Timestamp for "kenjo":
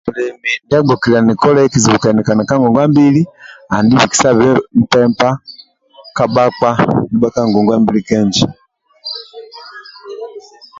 8.07-8.47